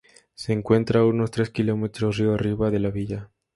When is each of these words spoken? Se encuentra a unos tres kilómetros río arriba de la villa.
Se 0.33 0.51
encuentra 0.51 1.01
a 1.01 1.05
unos 1.05 1.29
tres 1.29 1.51
kilómetros 1.51 2.17
río 2.17 2.33
arriba 2.33 2.71
de 2.71 2.79
la 2.79 2.89
villa. 2.89 3.29